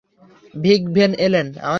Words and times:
ভিক 0.53 0.81
ভেন 0.93 1.11
এলেন? 1.17 1.47